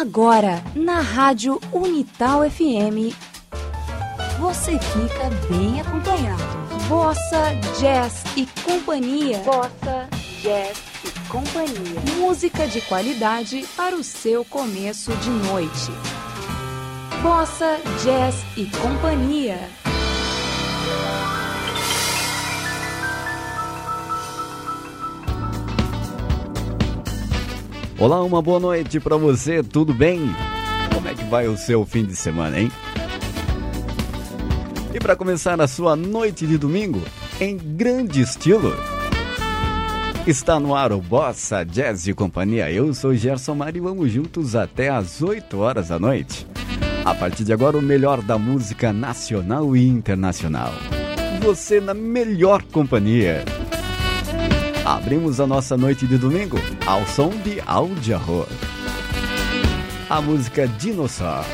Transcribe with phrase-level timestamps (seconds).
[0.00, 3.14] Agora, na Rádio Unital FM,
[4.38, 6.42] você fica bem acompanhado.
[6.88, 9.40] Bossa, jazz e companhia.
[9.40, 10.08] Bossa,
[10.40, 12.00] jazz e companhia.
[12.16, 15.92] Música de qualidade para o seu começo de noite.
[17.22, 19.58] Bossa, jazz e companhia.
[28.00, 30.20] Olá, uma boa noite para você, tudo bem?
[30.94, 32.72] Como é que vai o seu fim de semana, hein?
[34.94, 37.02] E para começar a sua noite de domingo,
[37.38, 38.72] em grande estilo,
[40.26, 42.72] está no ar o Bossa Jazz e Companhia.
[42.72, 46.46] Eu sou Gerson Mari e vamos juntos até às 8 horas da noite.
[47.04, 50.72] A partir de agora, o melhor da música nacional e internacional.
[51.42, 53.44] Você na melhor companhia.
[55.00, 58.52] Abrimos a nossa noite de domingo ao som de Aldia Road.
[60.10, 61.48] A música Dinossauro.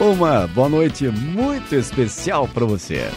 [0.00, 3.10] Uma boa noite muito especial para você.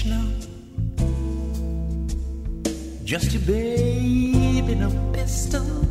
[0.00, 0.32] Krishna,
[3.04, 5.84] just a babe in a pistol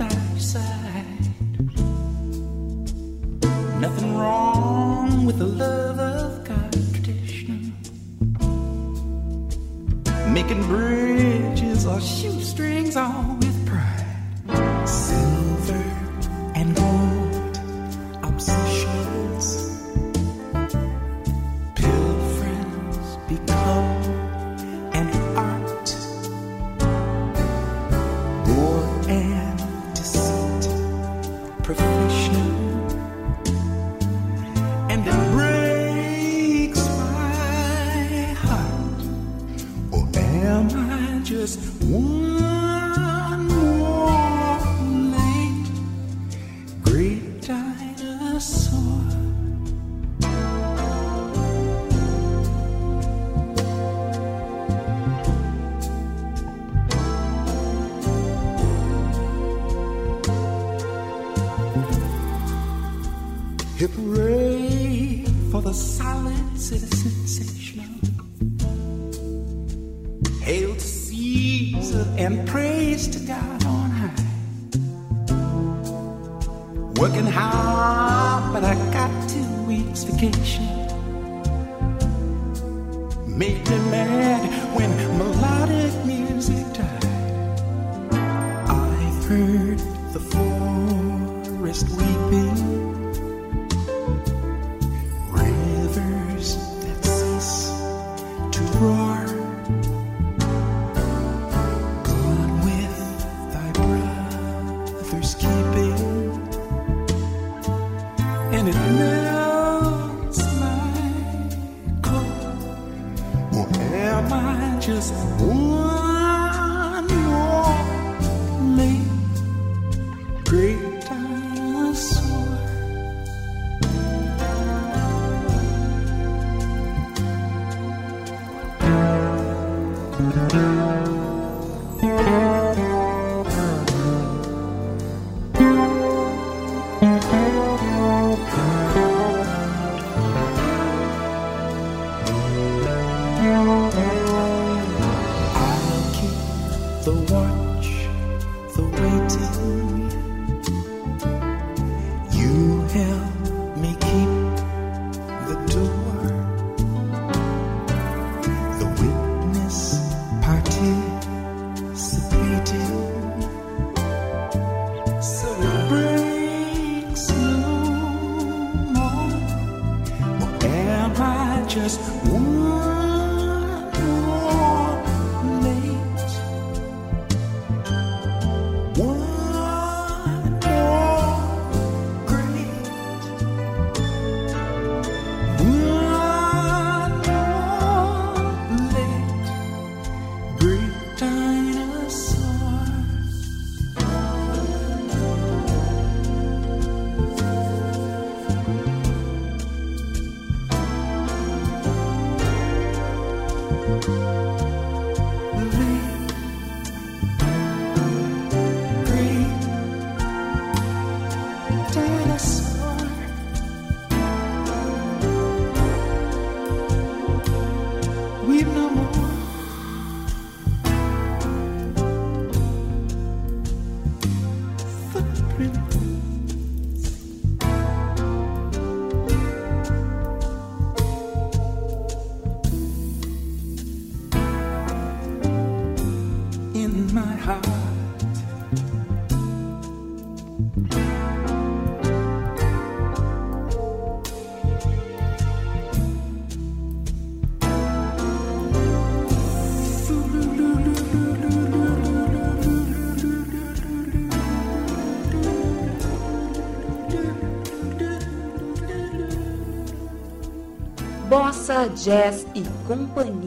[261.51, 263.38] Jazz e Companhia.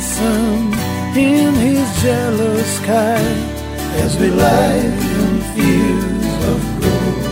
[0.00, 0.72] The sun
[1.14, 3.22] in his jealous sky
[4.04, 4.84] as we lie
[5.18, 7.24] in fields of gold.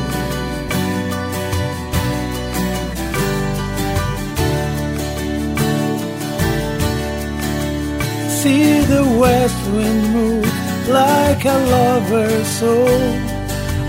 [8.40, 10.52] See the west wind move
[10.88, 13.02] like a lover's soul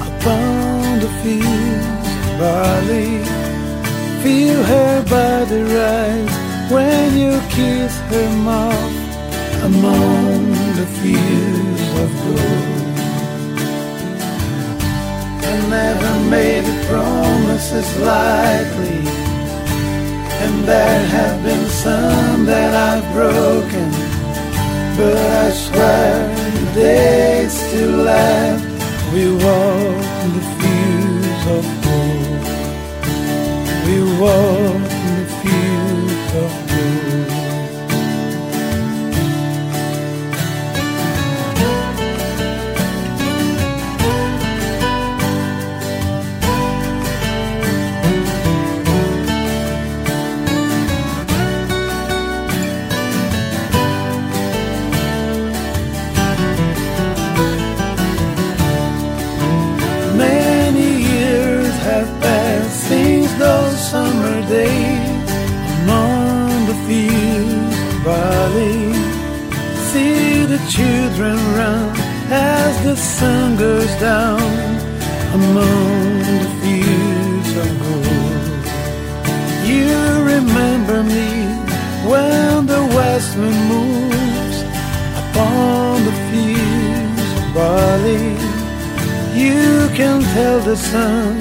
[0.09, 3.11] upon the fields of barley.
[4.23, 6.35] Feel her body rise
[6.71, 8.97] when you kiss her mouth
[9.69, 10.41] among
[10.79, 12.97] the fields of gold.
[15.51, 19.01] I never made a promises lightly,
[20.43, 23.89] and there have been some that I've broken.
[24.97, 26.11] But I swear
[26.55, 28.65] the days still left.
[29.13, 32.43] We walk in the fields of gold.
[33.85, 34.78] We walk
[70.79, 71.91] children run
[72.31, 74.41] as the sun goes down
[75.37, 78.63] among the fields of gold.
[79.71, 79.97] You
[80.33, 81.31] remember me
[82.09, 84.59] when the west wind moves
[85.21, 88.29] upon the fields of barley.
[89.43, 89.67] You
[89.99, 91.31] can tell the sun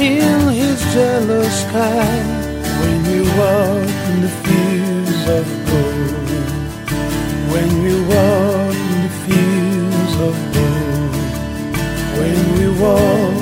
[0.00, 2.16] in his yellow sky
[2.80, 6.14] when you walk in the fields of gold.
[7.52, 8.85] When we walk
[12.78, 13.35] wall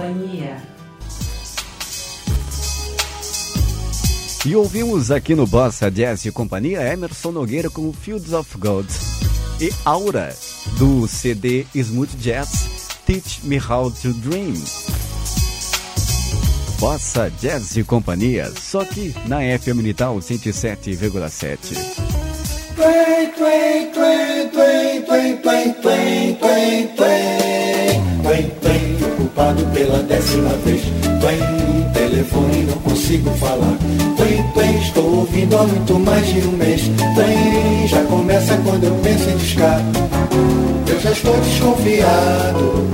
[0.00, 0.56] companhia.
[4.46, 8.88] E ouvimos aqui no Bossa Jazz e Companhia Emerson Nogueira com Fields of Gold
[9.60, 10.34] e Aura
[10.78, 14.54] do CD Smooth Jazz Teach Me How to Dream.
[16.78, 21.76] Bossa Jazz e Companhia, só que na FM Unital 107,7.
[22.74, 24.20] Tway, tway, tway,
[29.30, 30.82] ocupado pela décima vez.
[31.20, 33.76] Tway, o telefone não consigo falar.
[34.16, 36.90] Tway, tway, estou ouvindo há muito mais de um mês.
[37.14, 39.80] Tway, já começa quando eu penso em discar.
[40.86, 42.88] Eu já estou desconfiado.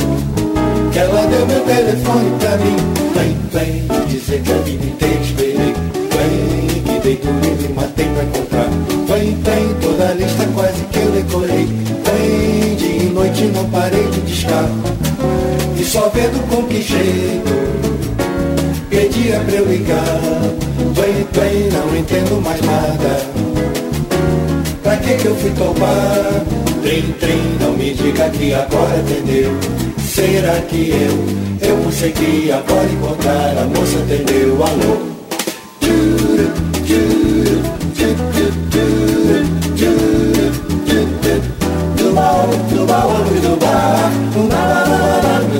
[0.92, 2.76] Que ela deu meu telefone pra mim.
[3.12, 5.74] Tway, tway, dizer que a vida inteira esperei.
[6.10, 8.68] Tway, que dei dormindo e matei pra encontrar.
[9.06, 11.68] Tway, tway, toda a lista quase que eu decorei.
[12.04, 14.68] Tway, dia e noite não parei de discar.
[15.78, 17.66] E só vendo com que jeito
[18.88, 20.21] Pedia pra eu ligar?
[20.95, 23.21] Vem, vem, não entendo mais nada.
[24.83, 26.45] Pra que que eu fui tomar?
[26.83, 29.50] Trem, trem, não me diga que agora atendeu.
[29.99, 34.97] Será que eu, eu consegui agora encontrar A moça o alô?
[35.80, 35.97] Do
[36.87, 38.50] tchuru, do tchuru, do
[39.76, 40.87] tchuru, do
[44.33, 44.75] tchuru,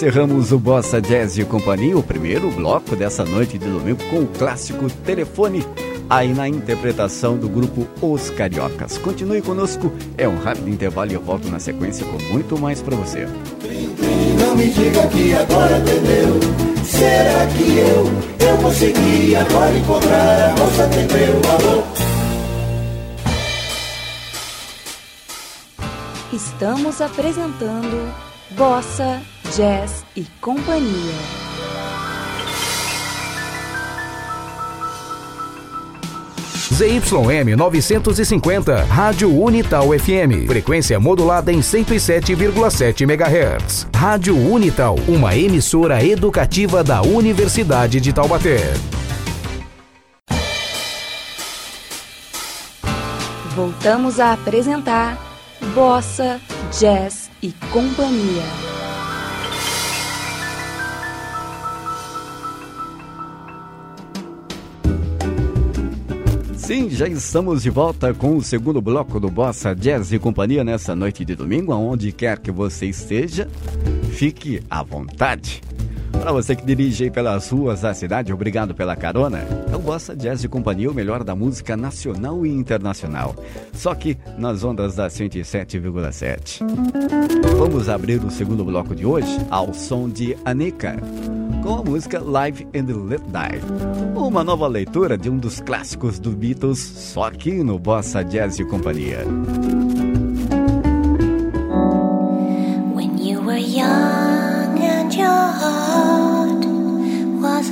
[0.00, 4.26] encerramos o Bossa Jazz e Companhia, o primeiro bloco dessa noite de domingo, com o
[4.26, 5.62] clássico Telefone,
[6.08, 8.96] aí na interpretação do grupo Os Cariocas.
[8.96, 12.96] Continue conosco, é um rápido intervalo e eu volto na sequência com muito mais para
[12.96, 13.28] você.
[14.38, 16.40] Não me diga que agora atendeu.
[16.82, 21.84] será que eu, eu consegui agora encontrar a moça tem meu amor.
[26.32, 28.14] Estamos apresentando
[28.52, 29.20] Bossa
[29.56, 31.14] Jazz e Companhia.
[36.72, 43.88] ZYM 950, Rádio Unital FM, frequência modulada em 107,7 MHz.
[43.94, 48.72] Rádio Unital, uma emissora educativa da Universidade de Taubaté.
[53.56, 55.18] Voltamos a apresentar
[55.74, 56.40] Bossa,
[56.78, 58.69] Jazz e Companhia.
[66.70, 70.94] sim, já estamos de volta com o segundo bloco do Bossa Jazz e Companhia nessa
[70.94, 73.48] noite de domingo, aonde quer que você esteja,
[74.12, 75.60] fique à vontade.
[76.12, 79.40] Para você que dirige pelas ruas da cidade, obrigado pela carona.
[79.72, 83.34] É o Bossa Jazz e Companhia, o melhor da música nacional e internacional.
[83.72, 86.60] Só que nas ondas da 107,7.
[87.58, 90.96] Vamos abrir o segundo bloco de hoje ao som de Anica
[91.62, 93.60] com a música Live and Let Die.
[94.16, 98.64] Uma nova leitura de um dos clássicos do Beatles, só aqui no Bossa Jazz e
[98.64, 99.24] Companhia.
[102.94, 106.66] When you were young and your heart
[107.40, 107.70] was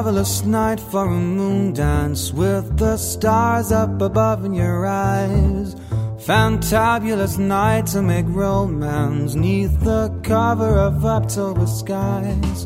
[0.00, 5.74] marvelous night for a moon dance with the stars up above in your eyes.
[6.24, 12.64] Fantabulous night to make romance neath the cover of October skies.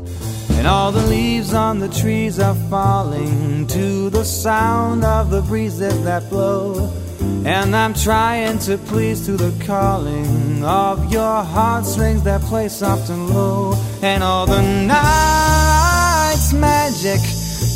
[0.51, 6.05] And all the leaves on the trees are falling to the sound of the breezes
[6.05, 6.89] that blow.
[7.45, 13.29] And I'm trying to please to the calling of your heartstrings that play soft and
[13.31, 13.75] low.
[14.03, 15.44] And all the night's
[17.05, 17.27] magic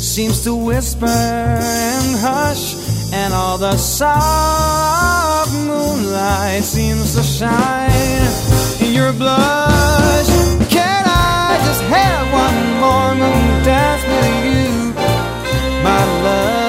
[0.01, 2.75] seems to whisper and hush.
[3.13, 7.91] And all the soft moonlight seems to shine
[8.81, 10.29] in your blush.
[10.69, 16.68] Can I just have one more moon dance with you, my love?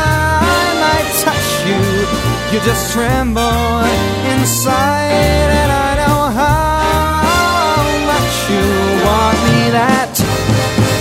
[1.67, 1.79] you,
[2.51, 3.85] you just tremble
[4.33, 5.49] inside.
[5.59, 8.65] And I know how much you
[9.05, 10.13] want me that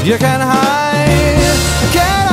[0.05, 1.93] you can hide.
[1.93, 2.30] Can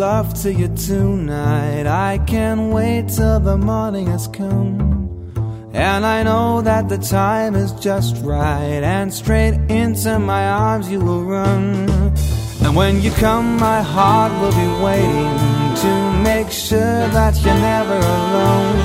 [0.00, 1.86] love to you tonight.
[1.86, 4.80] I can't wait till the morning has come.
[5.74, 8.82] And I know that the time is just right.
[8.96, 11.90] And straight into my arms you will run.
[12.62, 15.36] And when you come, my heart will be waiting
[15.84, 15.92] to
[16.24, 18.78] make sure that you're never alone.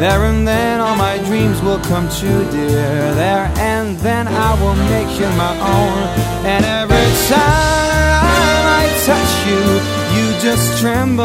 [0.00, 3.14] There and then all my dreams will come true, dear.
[3.22, 5.98] There and then I will make you my own.
[6.44, 11.24] And every time I touch you, you just tremble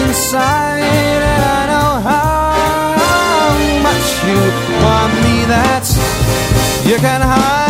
[0.00, 0.82] inside.
[0.82, 3.56] And I know how
[3.86, 4.40] much you
[4.84, 5.84] want me that
[6.86, 7.65] you can hide.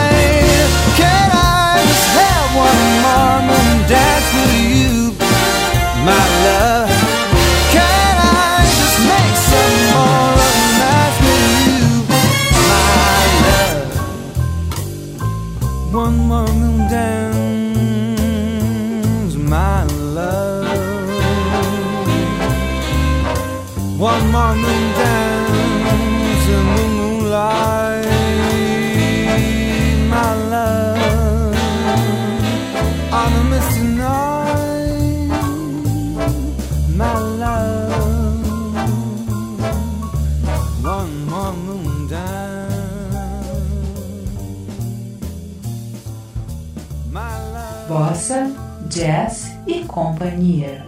[48.27, 48.51] Bossa,
[48.89, 50.85] Jazz e Companhia.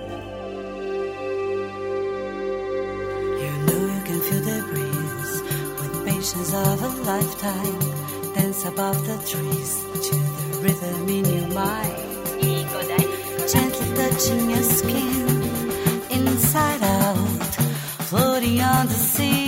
[3.38, 5.42] You know you can feel the breeze
[5.78, 7.78] with patience of a lifetime.
[8.34, 11.96] Dance above the trees to the rhythm in your mind.
[13.52, 15.28] Gently touching your skin,
[16.10, 17.54] inside out.
[18.10, 19.47] Floating on the seas,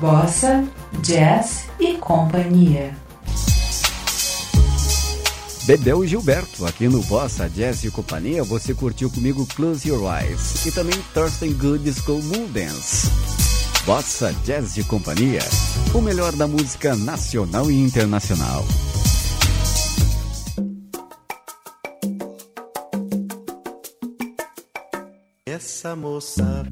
[0.00, 0.64] bossa,
[1.02, 2.94] jazz e companhia.
[5.64, 10.64] Bebel e Gilberto, aqui no Bossa Jazz e Companhia, você curtiu comigo Close Your Eyes
[10.64, 13.10] e também Thurston Good com Moon Dance.
[13.84, 15.40] Bossa Jazz e Companhia,
[15.92, 18.64] o melhor da música nacional e internacional.
[25.44, 26.64] Essa moça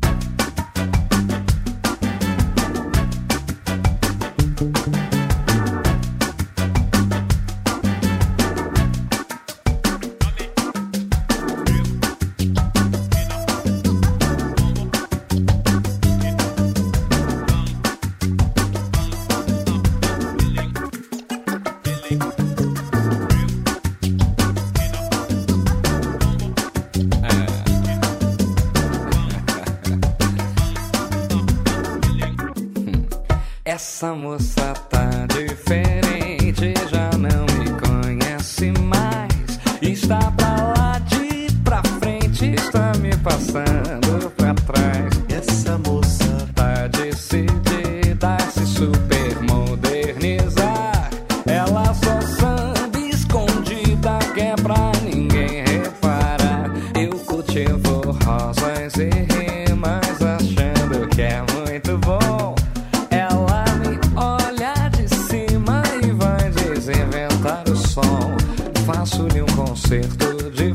[70.02, 70.72] cerca de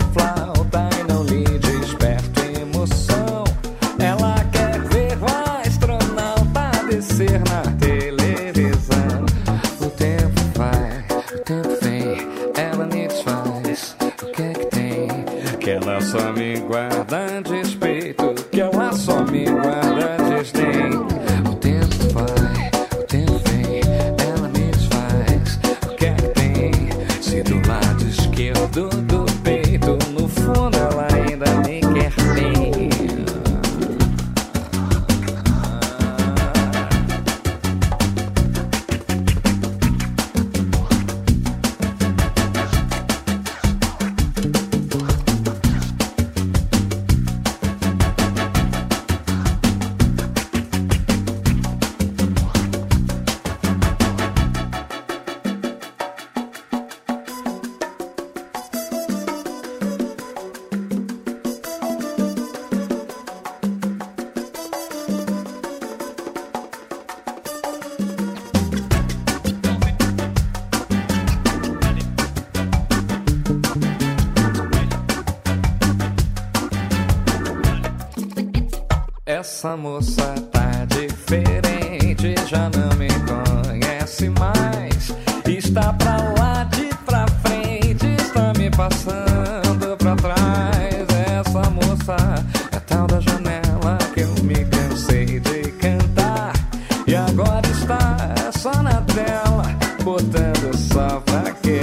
[101.00, 101.30] off.
[101.30, 101.79] I can't.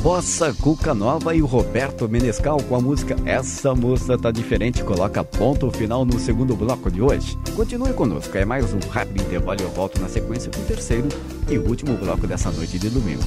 [0.00, 5.22] Bossa Cuca Nova e o Roberto Menescal com a música Essa Moça Tá Diferente coloca
[5.22, 7.38] ponto final no segundo bloco de hoje.
[7.54, 11.08] Continue conosco, é mais um rápido intervalo e eu volto na sequência com o terceiro
[11.48, 13.22] e último bloco dessa noite de domingo.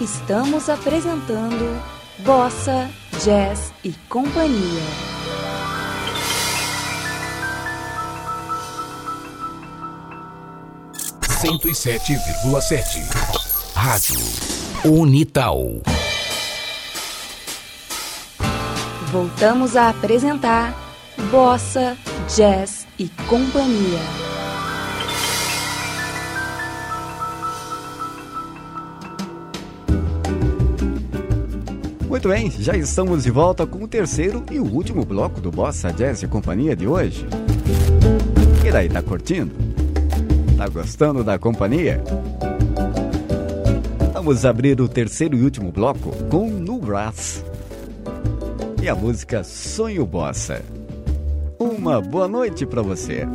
[0.00, 1.82] Estamos apresentando
[2.18, 2.90] Bossa,
[3.24, 5.15] Jazz e Companhia.
[11.46, 13.00] Cento e sete vírgula sete.
[13.72, 14.18] Rádio
[14.84, 15.80] Unital.
[19.12, 20.74] Voltamos a apresentar
[21.30, 21.96] Bossa,
[22.34, 24.00] Jazz e Companhia.
[32.08, 35.92] Muito bem, já estamos de volta com o terceiro e o último bloco do Bossa
[35.92, 37.24] Jazz e Companhia de hoje.
[38.66, 39.75] E daí, tá curtindo?
[40.56, 42.02] Tá gostando da companhia?
[44.14, 47.44] Vamos abrir o terceiro e último bloco com No Brass
[48.82, 50.62] e a música Sonho Bossa.
[51.58, 53.26] Uma boa noite para você.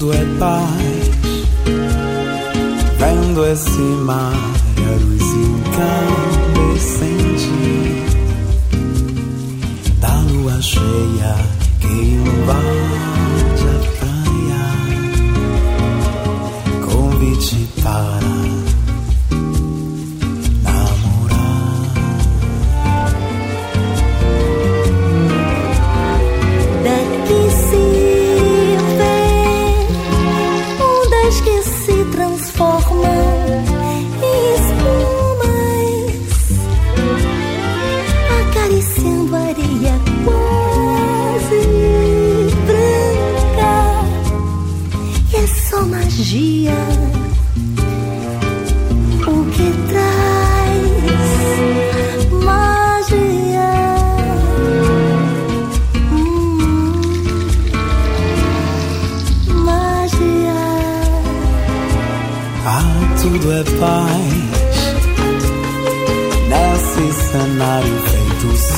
[0.00, 1.10] Tudo é paz.
[2.98, 5.22] Vendo esse mar, a luz
[6.80, 7.50] incandescente
[10.00, 11.36] da lua cheia
[11.80, 13.19] que invade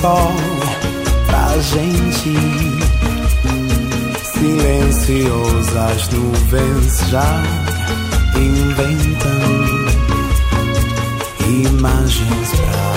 [0.02, 0.34] sol
[1.26, 2.34] pra gente.
[4.32, 7.42] Silencioso as nuvens já
[8.36, 9.30] inventam
[11.48, 12.91] imagens pra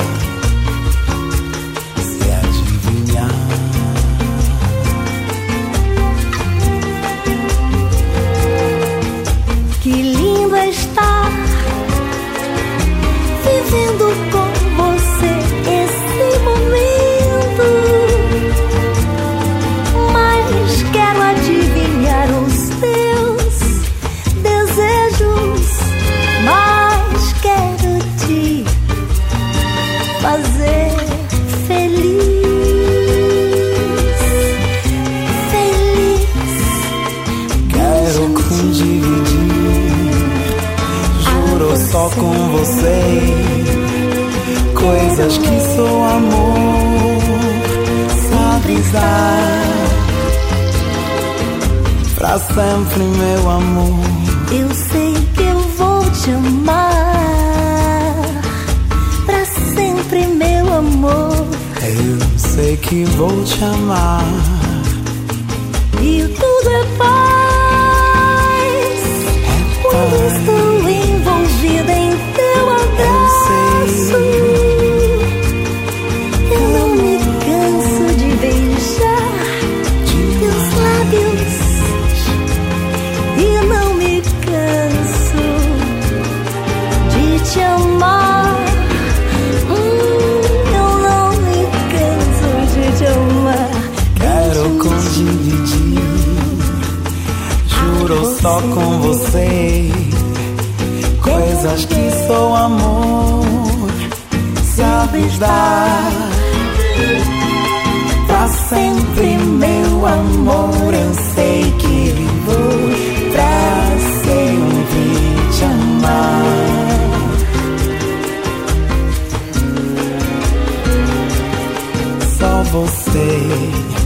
[123.25, 124.04] away.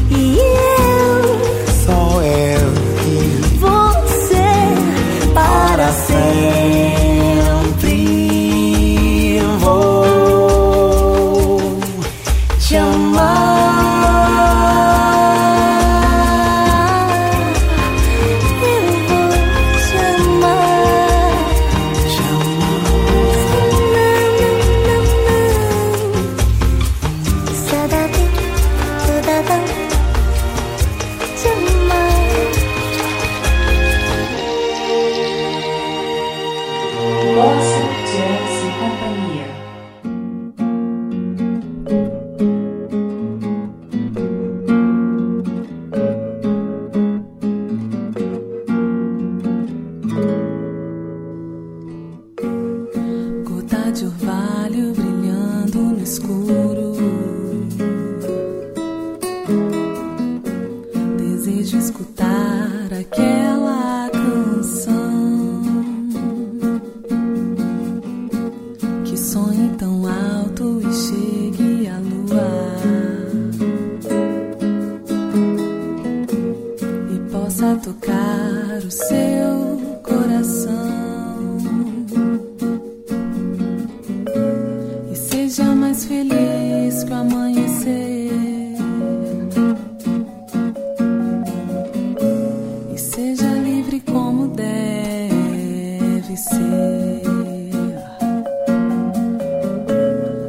[93.20, 97.22] Seja livre como deve ser.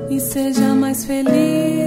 [0.08, 1.79] E seja mais feliz.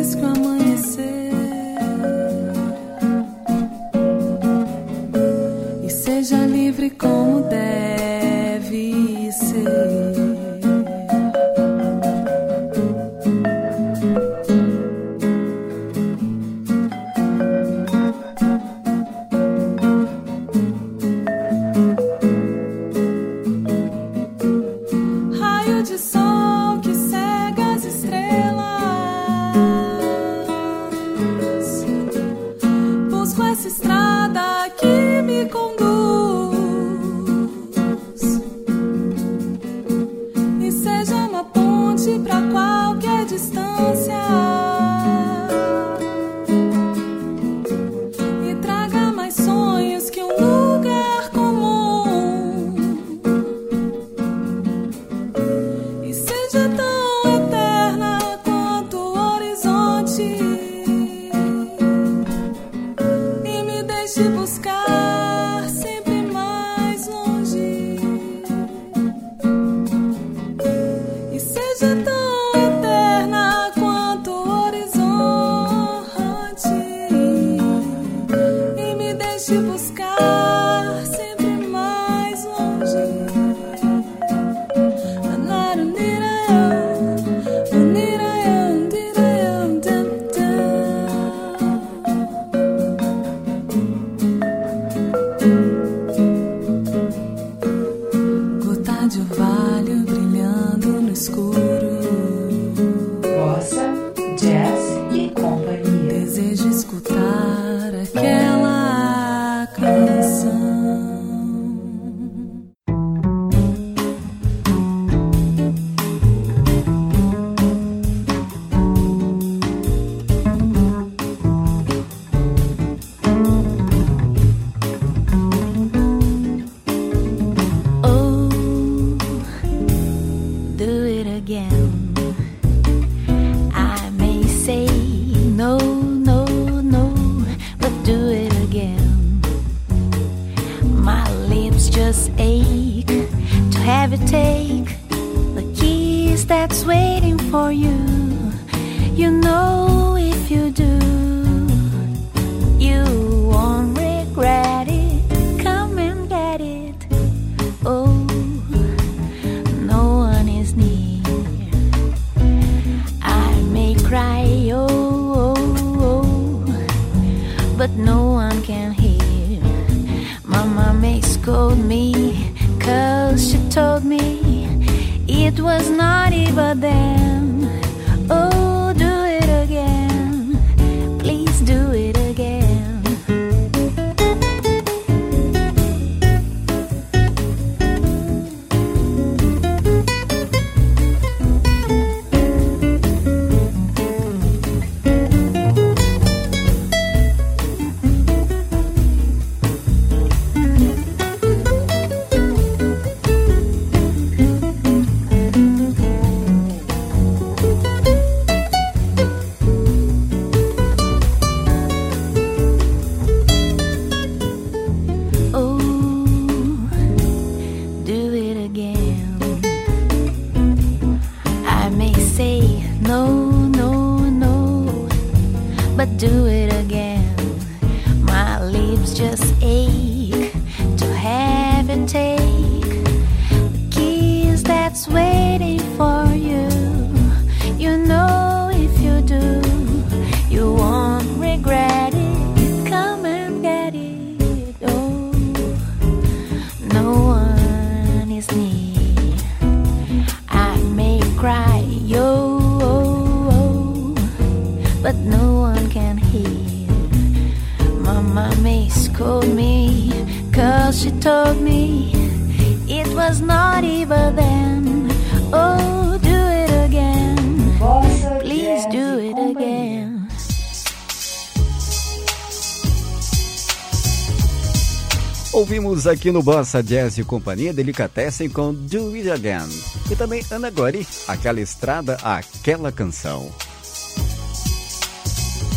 [276.06, 279.70] Aqui no Bossa Jazz e Companhia Delicatessen com Do It Again.
[280.12, 283.50] E também Ana Gori, Aquela Estrada, Aquela Canção.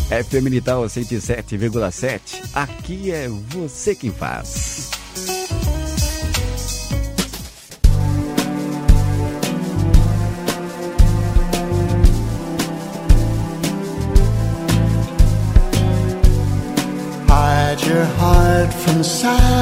[0.09, 4.91] FM Militar 107,7, aqui é você quem faz.
[17.29, 19.56] Hide your heart from sight.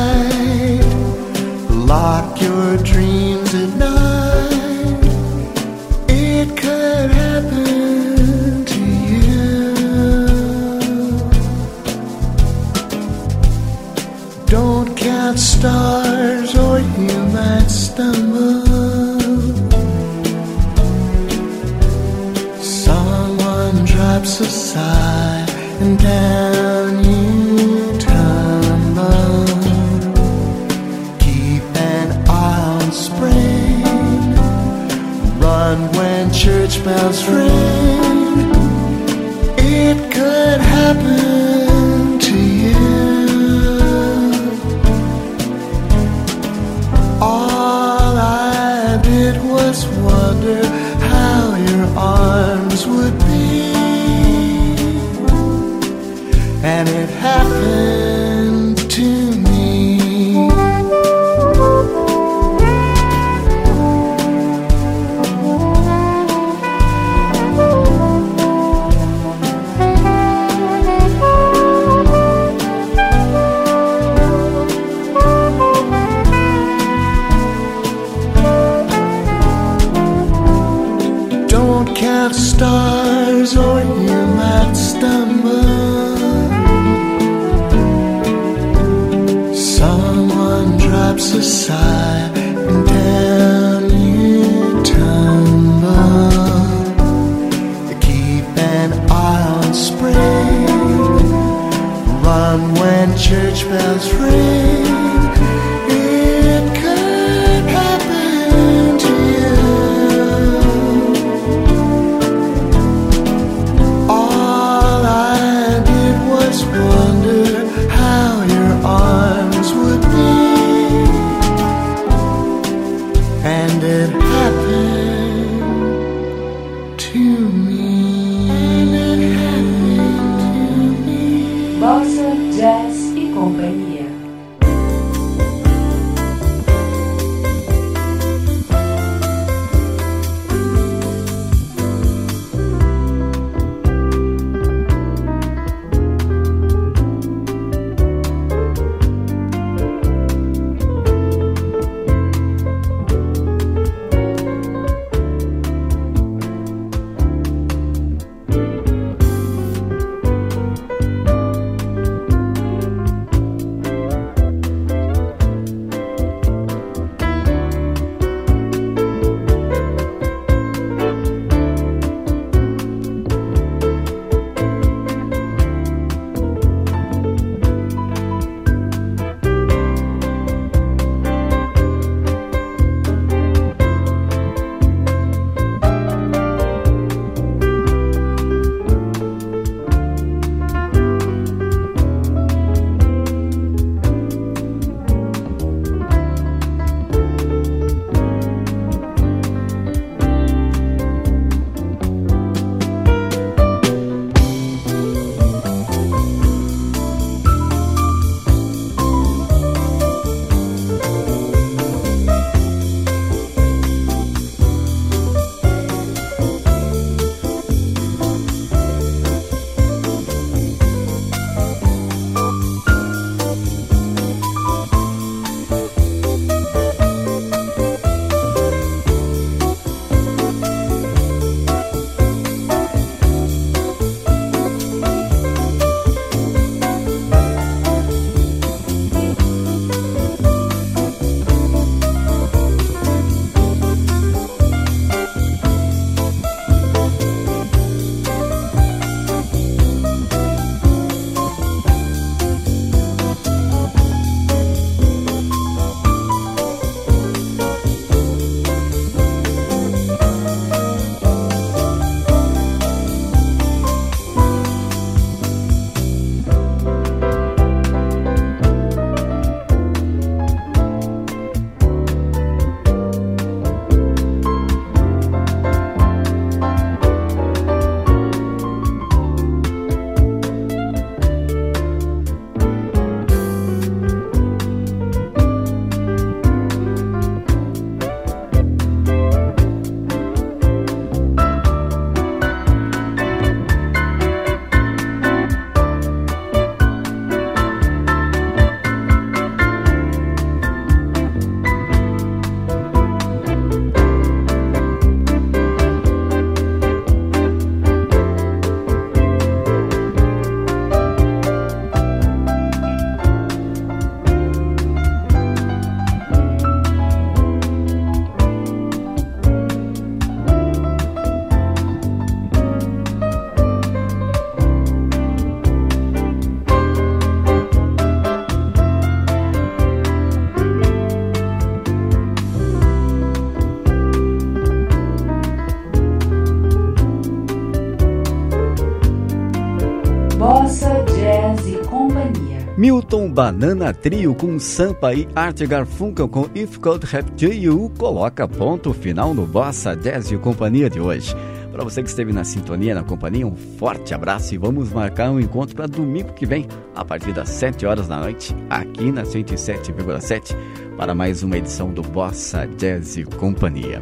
[343.06, 348.48] Milton Banana Trio com Sampa e Art Garfunkel com If Could Have to You coloca
[348.48, 351.36] ponto final no Bossa Jazz e Companhia de hoje.
[351.72, 355.40] Para você que esteve na sintonia, na companhia, um forte abraço e vamos marcar um
[355.40, 360.56] encontro para domingo que vem, a partir das 7 horas da noite, aqui na 107,7,
[360.98, 364.02] para mais uma edição do Bossa Jazz e Companhia.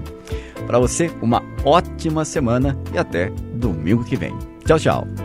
[0.66, 4.34] Para você, uma ótima semana e até domingo que vem.
[4.66, 5.23] Tchau, tchau.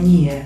[0.00, 0.39] Bossa, Jazz e Companhia.